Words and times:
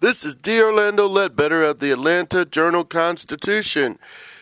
This 0.00 0.24
is 0.24 0.34
D. 0.34 0.62
Orlando 0.62 1.06
Ledbetter 1.06 1.62
of 1.62 1.78
the 1.78 1.90
Atlanta 1.90 2.46
Journal 2.46 2.84
Constitution, 2.84 3.98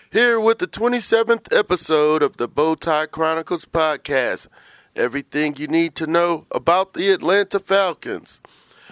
here 0.08 0.38
with 0.38 0.60
the 0.60 0.68
27th 0.68 1.52
episode 1.52 2.22
of 2.22 2.36
the 2.36 2.48
Bowtie 2.48 3.10
Chronicles 3.10 3.64
podcast. 3.64 4.46
Everything 4.94 5.56
you 5.56 5.66
need 5.66 5.96
to 5.96 6.06
know 6.06 6.46
about 6.52 6.92
the 6.92 7.10
Atlanta 7.10 7.58
Falcons. 7.58 8.38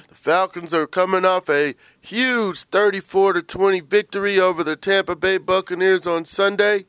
The 0.09 0.17
Falcons 0.17 0.75
are 0.75 0.89
coming 0.89 1.25
off 1.25 1.49
a 1.49 1.77
huge 2.01 2.65
34 2.65 3.35
to 3.35 3.43
20 3.43 3.79
victory 3.83 4.41
over 4.41 4.65
the 4.65 4.75
Tampa 4.75 5.15
Bay 5.15 5.39
Buccaneers 5.39 6.05
on 6.05 6.25
Sunday. 6.25 6.85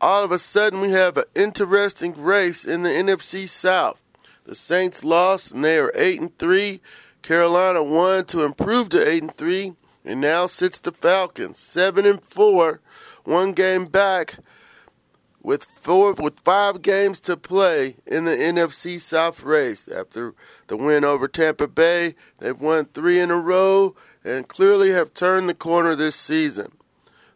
All 0.00 0.24
of 0.24 0.32
a 0.32 0.40
sudden, 0.40 0.80
we 0.80 0.90
have 0.90 1.16
an 1.16 1.24
interesting 1.36 2.20
race 2.20 2.64
in 2.64 2.82
the 2.82 2.88
NFC 2.88 3.48
South. 3.48 4.02
The 4.42 4.56
Saints 4.56 5.04
lost 5.04 5.52
and 5.52 5.64
they 5.64 5.78
are 5.78 5.92
8 5.94 6.20
and 6.20 6.36
3 6.36 6.80
Carolina 7.22 7.82
won 7.82 8.24
to 8.26 8.44
improve 8.44 8.88
to 8.90 9.08
eight 9.08 9.22
and 9.22 9.34
three, 9.34 9.74
and 10.04 10.20
now 10.20 10.46
sits 10.46 10.80
the 10.80 10.92
Falcons 10.92 11.58
seven 11.58 12.06
and 12.06 12.22
four, 12.22 12.80
one 13.24 13.52
game 13.52 13.86
back, 13.86 14.38
with 15.42 15.64
four 15.80 16.12
with 16.14 16.40
five 16.40 16.82
games 16.82 17.20
to 17.22 17.36
play 17.36 17.96
in 18.06 18.24
the 18.24 18.32
NFC 18.32 19.00
South 19.00 19.42
race. 19.42 19.88
After 19.88 20.34
the 20.66 20.76
win 20.76 21.04
over 21.04 21.28
Tampa 21.28 21.68
Bay, 21.68 22.14
they've 22.38 22.60
won 22.60 22.86
three 22.86 23.18
in 23.18 23.30
a 23.30 23.38
row 23.38 23.94
and 24.24 24.48
clearly 24.48 24.90
have 24.90 25.14
turned 25.14 25.48
the 25.48 25.54
corner 25.54 25.94
this 25.94 26.16
season. 26.16 26.72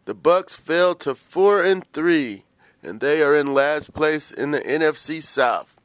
The 0.05 0.15
Bucs 0.15 0.55
fell 0.55 0.93
to 0.95 1.15
four 1.15 1.63
and 1.63 1.85
three, 1.91 2.45
and 2.83 2.99
they 2.99 3.23
are 3.23 3.35
in 3.35 3.53
last 3.55 3.93
place 3.93 4.29
in 4.29 4.51
the 4.51 4.59
NFC 4.59 5.23
South. 5.23 5.75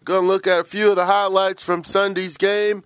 We're 0.00 0.04
going 0.04 0.22
to 0.22 0.28
look 0.28 0.46
at 0.48 0.60
a 0.60 0.64
few 0.64 0.90
of 0.90 0.96
the 0.96 1.06
highlights 1.06 1.62
from 1.62 1.84
Sunday's 1.84 2.36
game 2.36 2.82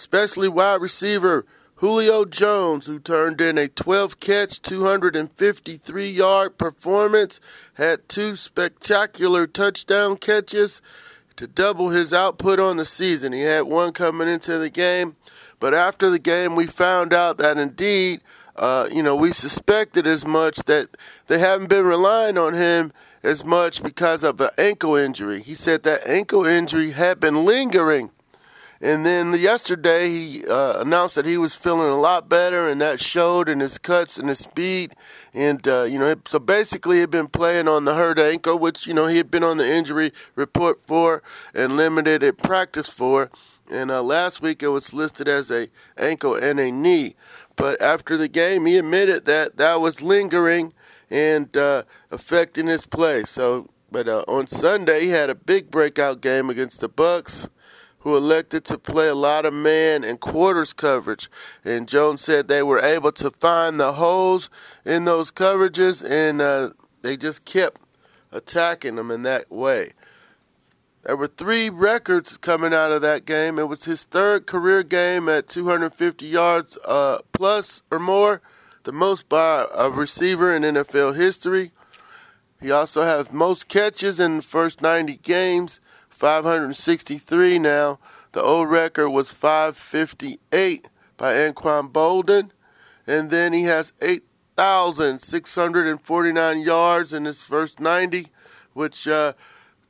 especially 0.00 0.48
wide 0.48 0.80
receiver 0.80 1.44
Julio 1.76 2.24
Jones, 2.24 2.86
who 2.86 2.98
turned 2.98 3.38
in 3.38 3.58
a 3.58 3.68
12 3.68 4.18
catch, 4.18 4.62
253 4.62 6.10
yard 6.10 6.56
performance, 6.56 7.38
had 7.74 8.08
two 8.08 8.34
spectacular 8.34 9.46
touchdown 9.46 10.16
catches 10.16 10.80
to 11.36 11.46
double 11.46 11.90
his 11.90 12.14
output 12.14 12.58
on 12.58 12.78
the 12.78 12.86
season. 12.86 13.34
He 13.34 13.42
had 13.42 13.62
one 13.62 13.92
coming 13.92 14.26
into 14.26 14.56
the 14.56 14.70
game, 14.70 15.16
but 15.58 15.74
after 15.74 16.08
the 16.08 16.18
game, 16.18 16.56
we 16.56 16.66
found 16.66 17.12
out 17.12 17.36
that 17.36 17.58
indeed, 17.58 18.22
uh, 18.56 18.88
you 18.90 19.02
know, 19.02 19.14
we 19.14 19.32
suspected 19.32 20.06
as 20.06 20.26
much 20.26 20.56
that 20.64 20.96
they 21.26 21.38
haven't 21.38 21.68
been 21.68 21.86
relying 21.86 22.38
on 22.38 22.54
him 22.54 22.90
as 23.22 23.44
much 23.44 23.82
because 23.82 24.22
of 24.24 24.40
an 24.40 24.50
ankle 24.56 24.96
injury. 24.96 25.42
He 25.42 25.54
said 25.54 25.82
that 25.82 26.06
ankle 26.06 26.46
injury 26.46 26.92
had 26.92 27.20
been 27.20 27.44
lingering 27.44 28.10
and 28.82 29.04
then 29.04 29.34
yesterday, 29.38 30.08
he 30.08 30.46
uh, 30.46 30.80
announced 30.80 31.14
that 31.16 31.26
he 31.26 31.36
was 31.36 31.54
feeling 31.54 31.90
a 31.90 32.00
lot 32.00 32.30
better, 32.30 32.66
and 32.66 32.80
that 32.80 32.98
showed 32.98 33.46
in 33.46 33.60
his 33.60 33.76
cuts 33.76 34.16
and 34.16 34.28
his 34.30 34.38
speed. 34.38 34.94
And, 35.34 35.66
uh, 35.68 35.82
you 35.82 35.98
know, 35.98 36.14
so 36.24 36.38
basically, 36.38 36.96
he 36.96 37.00
had 37.02 37.10
been 37.10 37.28
playing 37.28 37.68
on 37.68 37.84
the 37.84 37.94
hurt 37.94 38.18
ankle, 38.18 38.58
which, 38.58 38.86
you 38.86 38.94
know, 38.94 39.06
he 39.06 39.18
had 39.18 39.30
been 39.30 39.44
on 39.44 39.58
the 39.58 39.70
injury 39.70 40.12
report 40.34 40.80
for 40.80 41.22
and 41.54 41.76
limited 41.76 42.22
at 42.22 42.38
practice 42.38 42.88
for. 42.88 43.30
And 43.70 43.90
uh, 43.90 44.02
last 44.02 44.40
week, 44.40 44.62
it 44.62 44.68
was 44.68 44.94
listed 44.94 45.28
as 45.28 45.50
a 45.50 45.68
ankle 45.98 46.34
and 46.34 46.58
a 46.58 46.70
knee. 46.70 47.16
But 47.56 47.82
after 47.82 48.16
the 48.16 48.28
game, 48.28 48.64
he 48.64 48.78
admitted 48.78 49.26
that 49.26 49.58
that 49.58 49.82
was 49.82 50.00
lingering 50.00 50.72
and 51.10 51.54
uh, 51.54 51.82
affecting 52.10 52.66
his 52.66 52.86
play. 52.86 53.24
So, 53.24 53.68
but 53.92 54.08
uh, 54.08 54.24
on 54.26 54.46
Sunday, 54.46 55.02
he 55.02 55.08
had 55.08 55.28
a 55.28 55.34
big 55.34 55.70
breakout 55.70 56.22
game 56.22 56.48
against 56.48 56.80
the 56.80 56.88
Bucs 56.88 57.50
who 58.00 58.16
elected 58.16 58.64
to 58.64 58.78
play 58.78 59.08
a 59.08 59.14
lot 59.14 59.44
of 59.44 59.52
man 59.52 60.04
and 60.04 60.20
quarters 60.20 60.72
coverage. 60.72 61.30
And 61.64 61.88
Jones 61.88 62.22
said 62.22 62.48
they 62.48 62.62
were 62.62 62.80
able 62.80 63.12
to 63.12 63.30
find 63.30 63.78
the 63.78 63.92
holes 63.92 64.50
in 64.84 65.04
those 65.04 65.30
coverages, 65.30 66.02
and 66.08 66.40
uh, 66.40 66.70
they 67.02 67.16
just 67.16 67.44
kept 67.44 67.82
attacking 68.32 68.96
them 68.96 69.10
in 69.10 69.22
that 69.22 69.50
way. 69.50 69.92
There 71.02 71.16
were 71.16 71.26
three 71.26 71.70
records 71.70 72.36
coming 72.36 72.74
out 72.74 72.92
of 72.92 73.00
that 73.02 73.24
game. 73.24 73.58
It 73.58 73.68
was 73.68 73.84
his 73.84 74.04
third 74.04 74.46
career 74.46 74.82
game 74.82 75.28
at 75.28 75.48
250 75.48 76.26
yards 76.26 76.76
uh, 76.86 77.18
plus 77.32 77.82
or 77.90 77.98
more, 77.98 78.42
the 78.84 78.92
most 78.92 79.28
by 79.28 79.66
a 79.74 79.90
receiver 79.90 80.54
in 80.54 80.62
NFL 80.62 81.16
history. 81.16 81.72
He 82.60 82.70
also 82.70 83.02
has 83.02 83.32
most 83.32 83.68
catches 83.68 84.20
in 84.20 84.38
the 84.38 84.42
first 84.42 84.82
90 84.82 85.16
games 85.18 85.80
563 86.20 87.58
now. 87.58 87.98
The 88.32 88.42
old 88.42 88.68
record 88.68 89.08
was 89.08 89.32
558 89.32 90.90
by 91.16 91.32
Anquan 91.32 91.90
Boldin. 91.90 92.50
And 93.06 93.30
then 93.30 93.54
he 93.54 93.62
has 93.62 93.94
8,649 94.02 96.60
yards 96.60 97.14
in 97.14 97.24
his 97.24 97.42
first 97.42 97.80
90, 97.80 98.26
which 98.74 99.08
uh, 99.08 99.32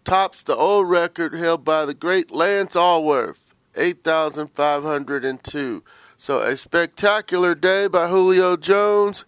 tops 0.04 0.44
the 0.44 0.54
old 0.54 0.88
record 0.88 1.34
held 1.34 1.64
by 1.64 1.84
the 1.84 1.94
great 1.94 2.30
Lance 2.30 2.76
Alworth, 2.76 3.52
8,502. 3.74 5.82
So 6.16 6.38
a 6.38 6.56
spectacular 6.56 7.56
day 7.56 7.88
by 7.88 8.06
Julio 8.06 8.56
Jones. 8.56 9.24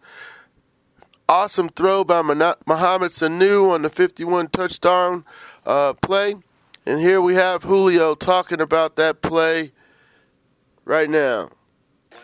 Awesome 1.28 1.68
throw 1.68 2.04
by 2.04 2.22
Mohamed 2.22 3.10
Sanu 3.10 3.72
on 3.72 3.82
the 3.82 3.90
51 3.90 4.50
touchdown 4.50 5.24
uh, 5.66 5.94
play. 5.94 6.36
And 6.84 7.00
here 7.00 7.20
we 7.20 7.36
have 7.36 7.62
Julio 7.62 8.16
talking 8.16 8.60
about 8.60 8.96
that 8.96 9.22
play 9.22 9.70
right 10.84 11.08
now. 11.08 11.48
Oh, 12.12 12.18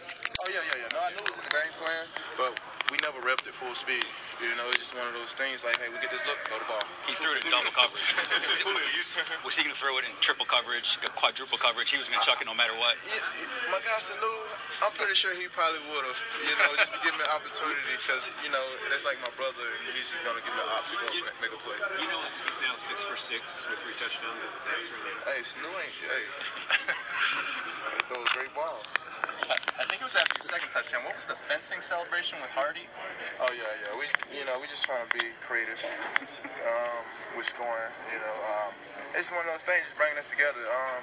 yeah, 0.48 0.54
yeah, 0.54 0.80
yeah. 0.82 0.88
No, 0.92 0.98
I 1.00 1.10
knew 1.10 1.18
it 1.18 1.36
was 1.36 1.46
a 1.46 1.50
game 1.50 1.72
plan, 1.78 2.06
but 2.36 2.60
we 2.90 2.98
never 3.02 3.20
repped 3.20 3.46
at 3.46 3.54
full 3.54 3.74
speed. 3.76 4.04
You 4.38 4.54
know, 4.54 4.70
it's 4.70 4.78
just 4.78 4.94
one 4.94 5.02
of 5.02 5.18
those 5.18 5.34
things 5.34 5.66
like, 5.66 5.82
hey, 5.82 5.90
we 5.90 5.98
get 5.98 6.14
this 6.14 6.22
look, 6.22 6.38
throw 6.46 6.62
the 6.62 6.68
ball. 6.70 6.82
He 7.10 7.18
threw 7.18 7.34
it 7.34 7.42
in 7.42 7.50
double 7.50 7.74
coverage. 7.74 8.06
was, 8.46 8.62
was, 9.50 9.54
he 9.58 9.66
going 9.66 9.74
to 9.74 9.78
throw 9.78 9.98
it 9.98 10.06
in 10.06 10.14
triple 10.22 10.46
coverage, 10.46 10.94
quadruple 11.18 11.58
coverage? 11.58 11.90
He 11.90 11.98
was 11.98 12.06
going 12.06 12.22
to 12.22 12.26
chuck 12.26 12.38
it 12.38 12.46
no 12.46 12.54
matter 12.54 12.70
what. 12.78 12.94
Yeah, 13.02 13.18
my 13.74 13.82
guy 13.82 13.98
Sanu, 13.98 14.30
I'm 14.78 14.94
pretty 14.94 15.18
sure 15.18 15.34
he 15.34 15.50
probably 15.50 15.82
would 15.90 16.06
have, 16.06 16.20
you 16.46 16.54
know, 16.54 16.70
just 16.78 16.94
to 16.94 17.02
give 17.02 17.18
me 17.18 17.26
an 17.26 17.34
opportunity 17.34 17.82
because, 17.98 18.38
you 18.46 18.50
know, 18.54 18.62
that's 18.86 19.02
like 19.02 19.18
my 19.26 19.32
brother 19.34 19.66
and 19.66 19.90
he's 19.90 20.06
just 20.06 20.22
going 20.22 20.38
to 20.38 20.44
give 20.46 20.54
me 20.54 20.62
an 20.62 20.70
opportunity 20.70 21.18
to 21.18 21.34
make 21.42 21.50
a 21.50 21.58
play. 21.66 21.78
You 21.98 22.06
know, 22.06 22.22
he's 22.46 22.62
now 22.62 22.78
six 22.78 23.02
for 23.02 23.18
six 23.18 23.42
with 23.66 23.82
three 23.82 23.96
touchdowns. 23.98 24.38
Hey, 25.26 25.42
Sanu 25.42 25.66
ain't, 25.66 25.98
hey. 25.98 26.24
he 27.98 28.02
throws 28.06 28.22
a 28.22 28.34
great 28.38 28.54
ball. 28.54 28.78
I 29.50 29.86
think 29.86 30.02
it 30.02 30.06
was 30.06 30.18
after 30.18 30.34
your 30.38 30.50
second 30.50 30.70
touchdown. 30.74 31.06
What 31.06 31.16
was 31.16 31.24
the 31.24 31.38
fencing 31.38 31.80
celebration 31.80 32.36
with 32.42 32.50
Hardy? 32.50 32.84
Oh, 33.40 33.48
yeah, 33.54 33.82
yeah. 33.82 33.94
We 33.96 34.10
you 34.34 34.44
know, 34.44 34.58
we 34.60 34.66
just 34.66 34.84
trying 34.84 35.06
to 35.06 35.12
be 35.16 35.24
creative 35.40 35.80
um, 36.66 37.02
with 37.36 37.46
scoring. 37.46 37.92
You 38.12 38.20
know, 38.20 38.36
um, 38.52 38.72
it's 39.16 39.30
one 39.30 39.40
of 39.46 39.52
those 39.52 39.62
things, 39.62 39.84
just 39.84 39.96
bringing 39.96 40.18
us 40.18 40.30
together 40.30 40.60
um, 40.68 41.02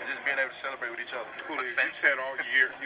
and 0.00 0.08
just 0.08 0.24
being 0.24 0.38
able 0.38 0.50
to 0.50 0.56
celebrate 0.56 0.90
with 0.90 1.00
each 1.00 1.14
other. 1.14 1.28
Julio, 1.46 1.62
you've 1.62 1.94
said 1.94 2.16
all 2.18 2.36
year. 2.54 2.70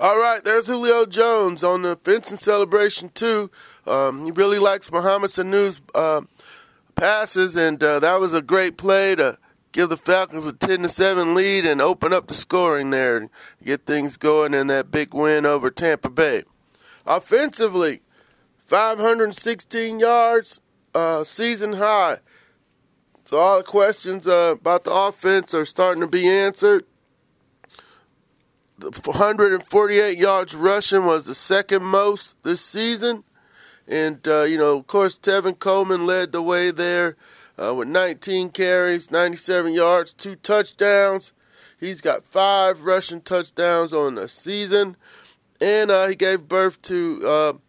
All 0.00 0.18
right, 0.18 0.42
there's 0.42 0.66
Julio 0.66 1.06
Jones 1.06 1.62
on 1.62 1.82
the 1.82 1.94
fencing 1.94 2.36
celebration 2.36 3.10
too. 3.10 3.48
Um, 3.86 4.24
he 4.24 4.32
really 4.32 4.58
likes 4.58 4.90
Mohamed 4.90 5.30
Sanu's 5.30 5.80
uh, 5.94 6.22
passes, 6.96 7.54
and 7.56 7.80
uh, 7.80 8.00
that 8.00 8.18
was 8.18 8.34
a 8.34 8.42
great 8.42 8.76
play 8.76 9.14
to 9.14 9.38
give 9.70 9.90
the 9.90 9.96
Falcons 9.96 10.46
a 10.46 10.52
10 10.52 10.82
to 10.82 10.88
7 10.88 11.36
lead 11.36 11.64
and 11.64 11.80
open 11.80 12.12
up 12.12 12.26
the 12.26 12.34
scoring 12.34 12.90
there, 12.90 13.28
get 13.64 13.86
things 13.86 14.16
going 14.16 14.52
in 14.52 14.66
that 14.66 14.90
big 14.90 15.14
win 15.14 15.46
over 15.46 15.70
Tampa 15.70 16.10
Bay. 16.10 16.42
Offensively, 17.06 18.00
516 18.64 20.00
yards, 20.00 20.60
uh, 20.94 21.24
season 21.24 21.74
high. 21.74 22.18
So 23.24 23.38
all 23.38 23.58
the 23.58 23.64
questions 23.64 24.26
uh, 24.26 24.54
about 24.58 24.84
the 24.84 24.92
offense 24.92 25.54
are 25.54 25.64
starting 25.64 26.02
to 26.02 26.06
be 26.06 26.28
answered. 26.28 26.84
The 28.78 28.90
148 28.90 30.18
yards 30.18 30.54
rushing 30.54 31.04
was 31.04 31.24
the 31.24 31.34
second 31.34 31.84
most 31.84 32.34
this 32.42 32.64
season. 32.64 33.24
And, 33.86 34.26
uh, 34.26 34.42
you 34.42 34.58
know, 34.58 34.78
of 34.78 34.86
course, 34.86 35.18
Tevin 35.18 35.58
Coleman 35.58 36.06
led 36.06 36.32
the 36.32 36.42
way 36.42 36.70
there 36.70 37.16
uh, 37.62 37.74
with 37.74 37.88
19 37.88 38.50
carries, 38.50 39.10
97 39.10 39.72
yards, 39.72 40.12
two 40.12 40.36
touchdowns. 40.36 41.32
He's 41.78 42.00
got 42.00 42.24
five 42.24 42.82
rushing 42.82 43.20
touchdowns 43.20 43.92
on 43.92 44.14
the 44.14 44.28
season, 44.28 44.96
and 45.60 45.90
uh, 45.90 46.06
he 46.06 46.14
gave 46.14 46.48
birth 46.48 46.80
to. 46.82 47.60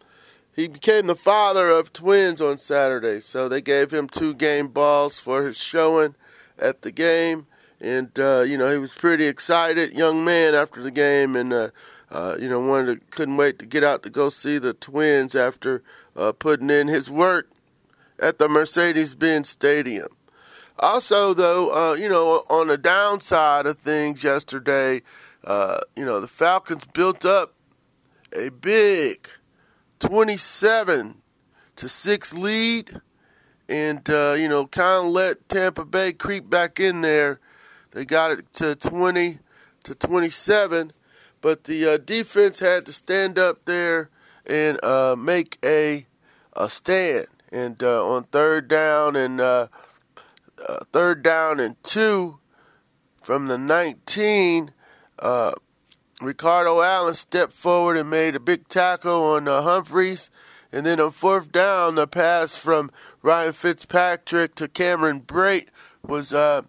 He 0.56 0.68
became 0.68 1.06
the 1.06 1.14
father 1.14 1.68
of 1.68 1.92
twins 1.92 2.40
on 2.40 2.56
Saturday, 2.56 3.20
so 3.20 3.46
they 3.46 3.60
gave 3.60 3.92
him 3.92 4.08
two 4.08 4.32
game 4.32 4.68
balls 4.68 5.20
for 5.20 5.44
his 5.44 5.58
showing 5.58 6.14
at 6.58 6.80
the 6.80 6.90
game, 6.90 7.46
and 7.78 8.18
uh, 8.18 8.40
you 8.40 8.56
know 8.56 8.72
he 8.72 8.78
was 8.78 8.94
pretty 8.94 9.26
excited, 9.26 9.92
young 9.92 10.24
man, 10.24 10.54
after 10.54 10.82
the 10.82 10.90
game, 10.90 11.36
and 11.36 11.52
uh, 11.52 11.68
uh, 12.10 12.36
you 12.40 12.48
know 12.48 12.58
wanted 12.66 13.00
to, 13.00 13.06
couldn't 13.10 13.36
wait 13.36 13.58
to 13.58 13.66
get 13.66 13.84
out 13.84 14.02
to 14.04 14.08
go 14.08 14.30
see 14.30 14.56
the 14.56 14.72
twins 14.72 15.34
after 15.34 15.82
uh, 16.16 16.32
putting 16.32 16.70
in 16.70 16.88
his 16.88 17.10
work 17.10 17.50
at 18.18 18.38
the 18.38 18.48
Mercedes-Benz 18.48 19.50
Stadium. 19.50 20.08
Also, 20.78 21.34
though, 21.34 21.68
uh, 21.68 21.94
you 21.94 22.08
know, 22.08 22.44
on 22.48 22.68
the 22.68 22.78
downside 22.78 23.66
of 23.66 23.76
things 23.76 24.24
yesterday, 24.24 25.02
uh, 25.44 25.80
you 25.94 26.04
know, 26.04 26.18
the 26.18 26.26
Falcons 26.26 26.86
built 26.86 27.26
up 27.26 27.52
a 28.32 28.48
big 28.48 29.28
27 30.00 31.22
to 31.76 31.88
6 31.88 32.34
lead 32.34 33.00
and, 33.68 34.08
uh, 34.08 34.34
you 34.38 34.48
know, 34.48 34.66
kind 34.66 35.06
of 35.06 35.12
let 35.12 35.48
Tampa 35.48 35.84
Bay 35.84 36.12
creep 36.12 36.48
back 36.48 36.78
in 36.78 37.00
there. 37.00 37.40
They 37.90 38.04
got 38.04 38.30
it 38.30 38.52
to 38.54 38.74
20 38.74 39.38
to 39.84 39.94
27, 39.94 40.92
but 41.40 41.64
the 41.64 41.86
uh, 41.86 41.96
defense 41.98 42.58
had 42.58 42.86
to 42.86 42.92
stand 42.92 43.38
up 43.38 43.64
there 43.64 44.10
and 44.46 44.82
uh, 44.84 45.16
make 45.18 45.58
a, 45.64 46.06
a 46.52 46.68
stand. 46.68 47.26
And 47.50 47.82
uh, 47.82 48.06
on 48.06 48.24
third 48.24 48.68
down 48.68 49.16
and 49.16 49.40
uh, 49.40 49.68
uh, 50.68 50.80
third 50.92 51.22
down 51.22 51.60
and 51.60 51.82
two 51.82 52.38
from 53.22 53.48
the 53.48 53.58
19, 53.58 54.72
uh, 55.18 55.52
Ricardo 56.22 56.80
Allen 56.80 57.14
stepped 57.14 57.52
forward 57.52 57.96
and 57.98 58.08
made 58.08 58.34
a 58.34 58.40
big 58.40 58.68
tackle 58.68 59.22
on 59.22 59.46
uh, 59.46 59.62
Humphries. 59.62 60.30
And 60.72 60.84
then 60.84 60.98
on 60.98 61.10
fourth 61.10 61.52
down, 61.52 61.94
the 61.94 62.06
pass 62.06 62.56
from 62.56 62.90
Ryan 63.22 63.52
Fitzpatrick 63.52 64.54
to 64.56 64.68
Cameron 64.68 65.20
Brate 65.20 65.68
was 66.02 66.32
uh, 66.32 66.62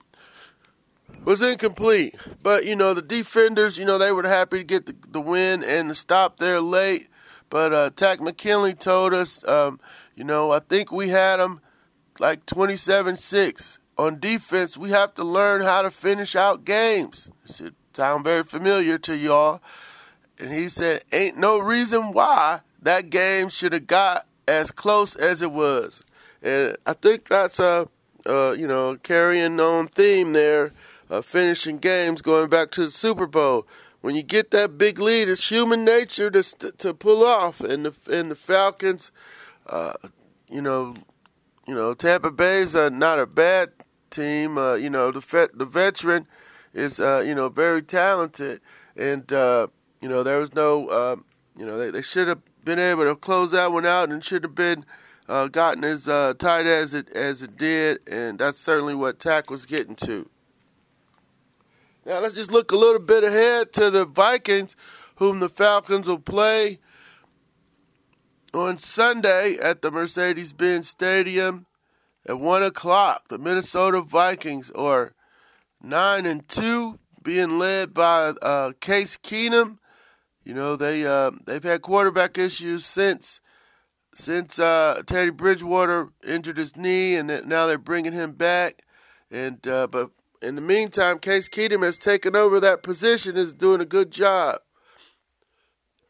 was 1.23 1.41
incomplete. 1.41 2.15
But 2.43 2.65
you 2.65 2.75
know 2.75 2.93
the 2.93 3.01
defenders, 3.01 3.77
you 3.77 3.85
know 3.85 3.97
they 3.97 4.11
were 4.11 4.27
happy 4.27 4.59
to 4.59 4.63
get 4.63 4.85
the, 4.85 4.95
the 5.09 5.21
win 5.21 5.63
and 5.63 5.89
the 5.89 5.95
stop 5.95 6.37
there 6.37 6.61
late. 6.61 7.09
But 7.49 7.73
uh, 7.73 7.89
Takk 7.95 8.21
McKinley 8.21 8.73
told 8.73 9.13
us, 9.13 9.45
um, 9.47 9.79
you 10.15 10.23
know, 10.25 10.51
I 10.51 10.59
think 10.59 10.91
we 10.91 11.09
had 11.09 11.37
them 11.37 11.61
like 12.19 12.45
27-6 12.45 13.77
on 13.97 14.19
defense. 14.19 14.77
We 14.77 14.89
have 14.89 15.13
to 15.15 15.23
learn 15.23 15.61
how 15.61 15.81
to 15.81 15.91
finish 15.91 16.35
out 16.35 16.65
games. 16.65 17.31
Should 17.53 17.75
sound 17.97 18.23
very 18.23 18.43
familiar 18.43 18.99
to 18.99 19.17
y'all. 19.17 19.59
And 20.37 20.53
he 20.53 20.69
said, 20.69 21.03
ain't 21.11 21.35
no 21.35 21.57
reason 21.57 22.13
why 22.13 22.61
that 22.79 23.09
game 23.09 23.49
should 23.49 23.73
have 23.73 23.87
got 23.87 24.27
as 24.47 24.69
close 24.69 25.15
as 25.15 25.41
it 25.41 25.51
was. 25.51 26.03
And 26.43 26.77
I 26.85 26.93
think 26.93 27.27
that's 27.27 27.59
a, 27.59 27.89
uh, 28.27 28.51
you 28.51 28.67
know, 28.67 28.97
carrying 29.01 29.59
on 29.59 29.87
theme 29.87 30.33
there, 30.33 30.73
finishing 31.23 31.79
games 31.79 32.21
going 32.21 32.49
back 32.49 32.69
to 32.71 32.85
the 32.85 32.91
Super 32.91 33.25
Bowl. 33.25 33.65
When 34.01 34.15
you 34.15 34.21
get 34.21 34.51
that 34.51 34.77
big 34.77 34.99
lead, 34.99 35.27
it's 35.27 35.49
human 35.49 35.83
nature 35.83 36.29
to 36.29 36.43
to 36.77 36.93
pull 36.93 37.25
off, 37.25 37.61
and 37.61 37.83
the 37.83 37.93
and 38.15 38.29
the 38.29 38.35
Falcons, 38.35 39.11
uh, 39.67 39.93
you 40.51 40.61
know, 40.61 40.93
you 41.67 41.73
know, 41.73 41.95
Tampa 41.95 42.29
Bay's 42.29 42.75
uh, 42.75 42.89
not 42.89 43.17
a 43.17 43.25
bad 43.25 43.71
team. 44.11 44.57
Uh, 44.57 44.75
you 44.75 44.89
know, 44.89 45.11
the 45.11 45.49
the 45.51 45.65
veteran 45.65 46.27
is 46.77 46.99
uh, 46.99 47.23
you 47.25 47.35
know 47.35 47.49
very 47.49 47.81
talented, 47.81 48.61
and 48.95 49.31
uh, 49.33 49.67
you 49.99 50.07
know 50.07 50.23
there 50.23 50.39
was 50.39 50.53
no 50.53 50.87
uh, 50.87 51.15
you 51.57 51.65
know 51.65 51.77
they, 51.77 51.89
they 51.89 52.01
should 52.01 52.27
have 52.27 52.41
been 52.63 52.79
able 52.79 53.03
to 53.05 53.15
close 53.15 53.51
that 53.51 53.71
one 53.71 53.85
out 53.85 54.09
and 54.09 54.23
should 54.23 54.43
have 54.43 54.55
been 54.55 54.85
uh, 55.27 55.47
gotten 55.47 55.83
as 55.83 56.07
uh, 56.07 56.33
tight 56.37 56.67
as 56.67 56.93
it 56.93 57.09
as 57.09 57.41
it 57.41 57.57
did, 57.57 57.99
and 58.07 58.39
that's 58.39 58.59
certainly 58.59 58.95
what 58.95 59.19
Takk 59.19 59.49
was 59.49 59.65
getting 59.65 59.95
to. 59.95 60.29
Now 62.05 62.19
let's 62.19 62.35
just 62.35 62.51
look 62.51 62.71
a 62.71 62.77
little 62.77 63.01
bit 63.01 63.23
ahead 63.23 63.73
to 63.73 63.89
the 63.89 64.05
Vikings, 64.05 64.75
whom 65.15 65.39
the 65.39 65.49
Falcons 65.49 66.07
will 66.07 66.19
play 66.19 66.79
on 68.53 68.77
Sunday 68.77 69.57
at 69.57 69.81
the 69.81 69.91
Mercedes-Benz 69.91 70.87
Stadium 70.87 71.65
at 72.25 72.39
one 72.39 72.63
o'clock. 72.63 73.27
The 73.27 73.37
Minnesota 73.37 74.01
Vikings 74.01 74.71
are 74.71 75.13
nine 75.87 76.25
and 76.25 76.47
two, 76.47 76.99
being 77.23 77.57
led 77.57 77.93
by 77.93 78.33
uh, 78.41 78.73
Case 78.79 79.17
Keenum. 79.17 79.77
You 80.43 80.53
know 80.53 80.75
they 80.75 81.05
uh, 81.05 81.31
they've 81.45 81.63
had 81.63 81.81
quarterback 81.81 82.37
issues 82.37 82.85
since 82.85 83.41
since 84.15 84.59
uh, 84.59 85.01
Teddy 85.05 85.31
Bridgewater 85.31 86.09
injured 86.25 86.57
his 86.57 86.75
knee, 86.75 87.15
and 87.15 87.27
now 87.45 87.67
they're 87.67 87.77
bringing 87.77 88.13
him 88.13 88.31
back. 88.31 88.83
And 89.29 89.65
uh, 89.67 89.87
but 89.87 90.11
in 90.41 90.55
the 90.55 90.61
meantime, 90.61 91.19
Case 91.19 91.49
Keenum 91.49 91.83
has 91.83 91.97
taken 91.97 92.35
over 92.35 92.59
that 92.59 92.83
position, 92.83 93.37
is 93.37 93.53
doing 93.53 93.81
a 93.81 93.85
good 93.85 94.11
job. 94.11 94.59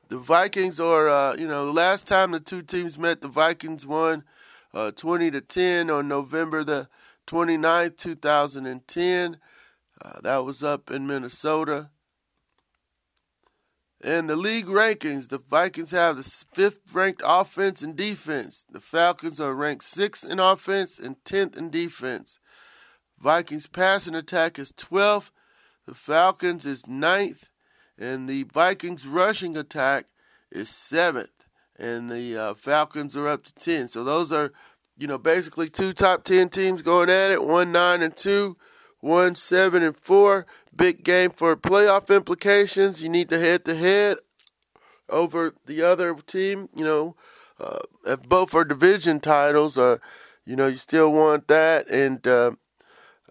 The 0.10 0.18
Vikings 0.18 0.80
are, 0.80 1.10
uh, 1.10 1.36
you 1.36 1.48
know, 1.48 1.66
the 1.66 1.74
last 1.74 2.08
time 2.08 2.32
the 2.32 2.40
two 2.40 2.62
teams 2.62 2.98
met, 2.98 3.20
the 3.20 3.28
Vikings 3.28 3.86
won 3.86 4.24
uh, 4.74 4.92
20 4.92 5.32
to 5.32 5.42
10 5.42 5.90
on 5.90 6.08
November 6.08 6.64
the 6.64 6.88
29th, 7.28 7.98
2010. 7.98 9.38
Uh, 10.04 10.20
that 10.22 10.46
was 10.46 10.64
up 10.64 10.92
in 10.92 11.08
Minnesota. 11.08 11.90
In 14.04 14.28
the 14.28 14.36
league 14.36 14.68
rankings, 14.68 15.30
the 15.30 15.40
Vikings 15.40 15.90
have 15.92 16.18
the 16.18 16.24
fifth 16.24 16.94
ranked 16.94 17.24
offense 17.26 17.82
and 17.82 17.96
defense. 17.96 18.64
The 18.70 18.80
Falcons 18.80 19.40
are 19.40 19.56
ranked 19.56 19.84
sixth 19.84 20.24
in 20.24 20.40
offense 20.40 21.00
and 21.00 21.16
10th 21.24 21.58
in 21.58 21.72
defense. 21.72 22.40
Vikings 23.18 23.66
passing 23.66 24.14
attack 24.14 24.60
is 24.60 24.72
12th. 24.72 25.32
The 25.88 25.96
Falcons 25.96 26.66
is 26.66 26.88
ninth. 26.88 27.50
And 27.98 28.30
the 28.30 28.44
Vikings 28.44 29.08
rushing 29.08 29.58
attack 29.58 30.06
is 30.52 30.70
7th. 30.70 31.30
And 31.80 32.10
the 32.12 32.38
uh, 32.38 32.54
Falcons 32.54 33.16
are 33.16 33.28
up 33.28 33.44
to 33.46 33.54
10. 33.56 33.88
So 33.88 34.04
those 34.04 34.32
are, 34.32 34.54
you 34.98 35.08
know, 35.08 35.18
basically 35.18 35.70
two 35.70 35.94
top 35.94 36.24
10 36.24 36.50
teams 36.50 36.84
going 36.84 37.10
at 37.10 37.32
it. 37.32 37.44
One 37.44 37.72
9 37.72 38.04
and 38.04 38.16
2, 38.16 38.56
one 39.00 39.36
7 39.36 39.84
and 39.84 39.96
4 39.96 40.46
big 40.76 41.04
game 41.04 41.32
for 41.32 41.56
playoff 41.56 42.16
implications. 42.16 43.04
You 43.04 43.10
need 43.10 43.30
to 43.30 43.40
head 43.40 43.66
to 43.66 43.76
head 43.76 44.18
over 45.10 45.54
the 45.66 45.82
other 45.82 46.16
team. 46.26 46.70
You 46.76 46.86
know, 46.86 47.16
uh, 47.60 47.80
if 48.06 48.24
both 48.24 48.54
are 48.56 48.64
division 48.64 49.20
titles, 49.20 49.78
uh, 49.78 49.98
you 50.46 50.56
know, 50.56 50.68
you 50.68 50.78
still 50.78 51.12
want 51.12 51.48
that. 51.48 51.90
And, 51.90 52.26
uh, 52.26 52.52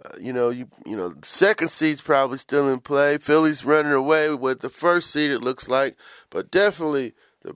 uh, 0.05 0.11
you 0.21 0.33
know, 0.33 0.51
you 0.51 0.69
you 0.85 0.97
know, 0.97 1.15
second 1.23 1.69
seed's 1.71 2.01
probably 2.01 2.39
still 2.39 2.69
in 2.69 2.81
play. 2.81 3.19
Philly's 3.19 3.65
running 3.65 3.93
away 3.93 4.31
with 4.35 4.61
the 4.61 4.69
first 4.69 5.11
seed, 5.11 5.31
it 5.31 5.41
looks 5.41 5.69
like. 5.69 5.97
But 6.31 6.51
definitely 6.51 7.15
the 7.43 7.55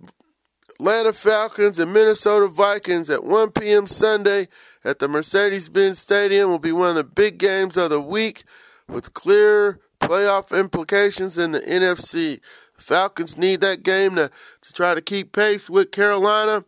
Atlanta 0.80 1.12
Falcons 1.12 1.78
and 1.78 1.92
Minnesota 1.92 2.48
Vikings 2.48 3.10
at 3.10 3.24
1 3.24 3.50
p.m. 3.50 3.86
Sunday 3.86 4.48
at 4.84 4.98
the 4.98 5.08
Mercedes 5.08 5.68
Benz 5.68 5.98
Stadium 5.98 6.50
will 6.50 6.58
be 6.58 6.72
one 6.72 6.90
of 6.90 6.96
the 6.96 7.04
big 7.04 7.38
games 7.38 7.76
of 7.76 7.90
the 7.90 8.00
week 8.00 8.44
with 8.88 9.14
clear 9.14 9.80
playoff 10.00 10.58
implications 10.58 11.36
in 11.36 11.52
the 11.52 11.60
NFC. 11.60 12.40
The 12.76 12.82
Falcons 12.82 13.36
need 13.36 13.60
that 13.60 13.82
game 13.82 14.16
to, 14.16 14.30
to 14.62 14.72
try 14.72 14.94
to 14.94 15.00
keep 15.00 15.32
pace 15.32 15.68
with 15.68 15.92
Carolina 15.92 16.64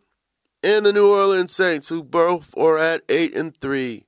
and 0.63 0.85
the 0.85 0.93
New 0.93 1.11
Orleans 1.11 1.53
Saints, 1.53 1.89
who 1.89 2.03
both 2.03 2.55
are 2.57 2.77
at 2.77 3.01
8 3.09 3.35
and 3.35 3.55
3. 3.55 4.05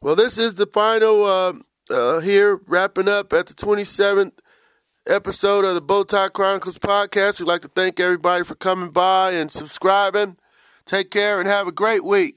Well, 0.00 0.14
this 0.14 0.38
is 0.38 0.54
the 0.54 0.66
final 0.66 1.24
uh, 1.24 1.54
uh, 1.90 2.20
here, 2.20 2.60
wrapping 2.66 3.08
up 3.08 3.32
at 3.32 3.46
the 3.46 3.54
27th 3.54 4.32
episode 5.06 5.64
of 5.64 5.74
the 5.74 5.82
Bowtie 5.82 6.32
Chronicles 6.32 6.78
podcast. 6.78 7.40
We'd 7.40 7.48
like 7.48 7.62
to 7.62 7.68
thank 7.68 7.98
everybody 7.98 8.44
for 8.44 8.54
coming 8.54 8.90
by 8.90 9.32
and 9.32 9.50
subscribing. 9.50 10.36
Take 10.84 11.10
care 11.10 11.40
and 11.40 11.48
have 11.48 11.66
a 11.66 11.72
great 11.72 12.04
week. 12.04 12.36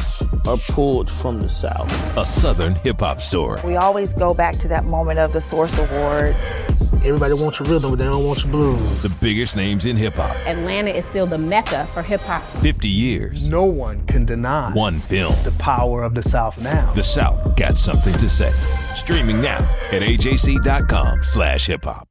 are 0.47 0.57
pulled 0.69 1.09
from 1.09 1.39
the 1.39 1.49
South. 1.49 2.17
A 2.17 2.25
Southern 2.25 2.73
hip 2.73 2.99
hop 2.99 3.21
story. 3.21 3.61
We 3.65 3.75
always 3.75 4.13
go 4.13 4.33
back 4.33 4.57
to 4.59 4.67
that 4.69 4.85
moment 4.85 5.19
of 5.19 5.33
the 5.33 5.41
Source 5.41 5.77
Awards. 5.77 6.49
Everybody 7.03 7.33
wants 7.33 7.59
your 7.59 7.67
rhythm, 7.67 7.91
but 7.91 7.97
they 7.97 8.05
don't 8.05 8.25
want 8.25 8.43
your 8.43 8.51
blues. 8.51 9.01
The 9.01 9.09
biggest 9.21 9.55
names 9.55 9.85
in 9.85 9.97
hip 9.97 10.15
hop. 10.15 10.35
Atlanta 10.45 10.91
is 10.91 11.05
still 11.05 11.25
the 11.25 11.37
mecca 11.37 11.87
for 11.93 12.03
hip 12.03 12.21
hop. 12.21 12.43
50 12.61 12.87
years. 12.87 13.49
No 13.49 13.65
one 13.65 14.05
can 14.05 14.25
deny 14.25 14.71
one 14.73 14.99
film. 14.99 15.35
The 15.43 15.51
power 15.53 16.03
of 16.03 16.13
the 16.13 16.23
South 16.23 16.59
now. 16.61 16.91
The 16.93 17.03
South 17.03 17.57
got 17.57 17.75
something 17.75 18.13
to 18.13 18.29
say. 18.29 18.51
Streaming 18.95 19.41
now 19.41 19.57
at 19.91 20.01
ajc.com 20.01 21.23
slash 21.23 21.67
hip 21.67 21.85
hop. 21.85 22.10